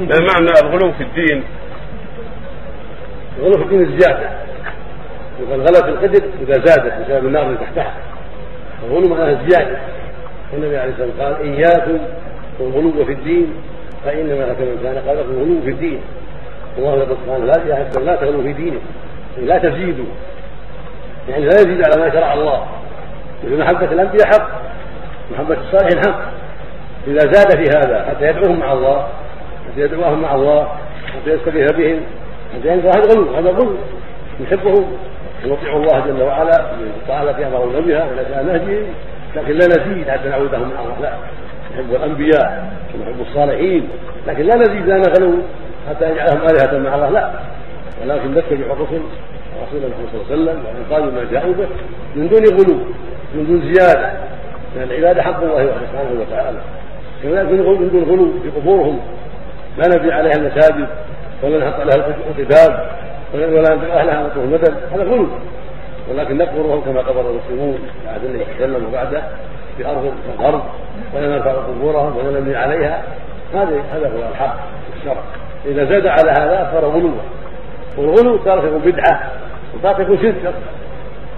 ما 0.00 0.16
معنى 0.32 0.50
الغلو 0.62 0.92
في 0.92 1.02
الدين؟ 1.02 1.44
الغلو 3.38 3.52
في 3.52 3.62
الدين 3.62 3.80
الزيادة 3.80 4.30
يقال 5.40 5.60
غلت 5.60 5.84
القدر 5.84 6.22
إذا 6.42 6.52
زادت 6.52 6.92
بسبب 7.00 7.26
النار 7.26 7.42
اللي 7.42 7.58
تحتها. 7.58 7.94
الغلو 8.84 9.08
معناه 9.08 9.30
الزيادة 9.30 9.78
النبي 10.52 10.78
عليه 10.78 10.90
الصلاة 10.90 11.06
والسلام 11.06 11.34
قال 11.34 11.42
إياكم 11.42 11.98
والغلو 12.60 13.04
في 13.04 13.12
الدين. 13.12 13.54
فإنما 14.04 14.46
من 14.46 14.80
كان 14.82 14.96
قبلكم 15.08 15.40
غلو 15.40 15.62
في 15.64 15.70
الدين. 15.70 16.00
الله 16.78 16.96
يقول 16.96 17.16
سبحانه 17.24 17.44
لا 17.44 17.64
يا 17.66 18.00
لا 18.00 18.16
تغلوا 18.16 18.42
في 18.42 18.52
دينكم 18.52 18.80
لا 19.38 19.58
تزيدوا. 19.58 20.06
يعني 21.28 21.44
لا 21.44 21.54
يزيد 21.54 21.82
على 21.84 22.02
ما 22.02 22.10
شرع 22.10 22.32
الله. 22.32 22.66
مثل 23.44 23.58
محبة 23.58 23.92
الأنبياء 23.92 24.26
حق 24.26 24.50
محبة 25.32 25.56
الصالحين 25.60 25.98
حق. 26.06 26.20
إذا 27.06 27.18
زاد 27.18 27.56
في 27.56 27.76
هذا 27.76 28.04
حتى 28.08 28.26
يدعوهم 28.26 28.58
مع 28.58 28.72
الله 28.72 29.08
حتى 29.72 29.80
يدعوهم 29.80 30.22
مع 30.22 30.34
الله 30.34 30.68
حتى 31.06 31.34
يستغيث 31.34 31.72
بهم 31.72 32.00
حتى 32.54 32.68
ينفع 32.72 32.88
هذا 32.88 33.14
غلو 33.14 33.36
هذا 33.36 33.50
غلو 33.50 33.74
نحبهم 34.42 34.84
ونطيع 35.46 35.76
الله 35.76 36.06
جل 36.06 36.22
وعلا 36.22 36.64
بالطاعة 36.78 37.22
التي 37.22 37.46
أمرنا 37.46 37.80
بها 37.80 38.04
ونسأل 38.04 38.46
نهجهم 38.46 38.86
لكن 39.36 39.52
لا 39.52 39.66
نزيد 39.66 40.08
حتى 40.08 40.28
نعودهم 40.28 40.70
مع 40.70 40.80
الله 40.80 40.96
لا. 41.00 41.12
نحب 41.74 41.94
الأنبياء 41.94 42.72
ونحب 42.94 43.20
الصالحين 43.20 43.88
لكن 44.26 44.42
لا 44.42 44.56
نزيد 44.56 44.86
لا 44.86 44.96
نغلو 44.96 45.34
حتى 45.88 46.10
يجعلهم 46.10 46.40
آلهة 46.42 46.78
مع 46.78 46.94
الله 46.94 47.10
لا. 47.10 47.30
ولكن 48.02 48.30
نتبع 48.30 48.72
الرسل 48.72 49.02
رسول 49.62 49.84
الله 49.84 49.94
صلى 50.12 50.20
الله 50.20 50.24
عليه 50.30 50.32
وسلم 50.32 50.62
وينقادوا 50.66 51.12
ما 51.12 51.30
جاءوا 51.32 51.52
به 51.52 51.66
من 52.16 52.28
دون 52.28 52.44
غلو 52.44 52.80
من 53.34 53.46
دون 53.46 53.74
زيادة 53.74 54.12
لأن 54.76 54.90
العبادة 54.90 55.22
حق 55.22 55.42
الله 55.42 55.66
سبحانه 55.66 56.20
وتعالى. 56.20 56.58
كذلك 57.22 57.50
من 57.50 57.90
دون 57.92 58.04
غلو 58.04 58.32
في 58.42 58.60
قبورهم 58.60 59.00
لا 59.78 59.96
نبني 59.96 60.12
عليها 60.12 60.36
المساجد 60.36 60.88
ولا 61.42 61.58
نحط 61.58 61.80
عليها 61.80 62.14
القباب 62.38 62.90
ولا 63.34 63.74
ندعو 63.74 63.92
اهلها 63.92 64.22
نطلب 64.22 64.44
المدد 64.44 64.74
هذا 64.92 65.02
غلو 65.02 65.26
ولكن 66.10 66.38
نقبرهم 66.38 66.80
كما 66.80 67.00
قبر 67.00 67.30
المسلمون 67.30 67.78
بعد 68.06 68.24
النبي 68.24 68.44
صلى 68.44 68.64
الله 68.64 68.64
عليه 68.64 68.74
وسلم 68.76 68.88
وبعده 68.88 69.22
في 69.76 69.86
أرض 69.86 70.12
الغرب 70.38 70.62
ولا 71.14 71.28
نرفع 71.28 71.52
قبورهم 71.52 72.16
ولا 72.16 72.40
نبني 72.40 72.56
عليها. 72.56 73.02
هذا 73.54 73.82
هذا 73.92 74.08
هو 74.08 74.30
الحق 74.30 74.56
في 74.56 74.98
الشرع. 74.98 75.22
إذا 75.66 75.84
زاد 75.84 76.06
على 76.06 76.30
هذا 76.30 76.70
صار 76.72 76.84
غلوا 76.84 77.12
والغلو 77.96 78.36
تارة 78.36 78.66
يكون 78.66 78.80
بدعة. 78.80 79.30
وتارة 79.74 80.02
يكون 80.02 80.18
شرك 80.18 80.54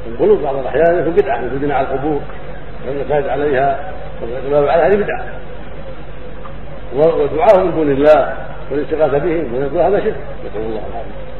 الغلو 0.08 0.36
بعض 0.36 0.56
الأحيان 0.56 0.98
يكون 1.00 1.12
بدعة 1.12 1.40
مثل 1.40 1.58
بناء 1.58 1.76
على 1.76 1.86
القبور 1.86 2.20
والمساجد 2.86 3.28
عليها 3.28 3.78
والإقبال 4.22 4.70
عليها 4.70 4.86
هذه 4.86 4.96
بدعة. 4.96 5.24
ودعاء 6.94 7.64
من 7.64 7.70
دون 7.74 7.90
الله 7.90 8.34
والاستغاثة 8.70 9.18
بهم 9.18 9.54
ونقول 9.54 9.80
هذا 9.80 10.00
شرك. 10.00 10.16
نسأل 10.44 10.60
الله 10.60 10.82
العافية. 10.90 11.31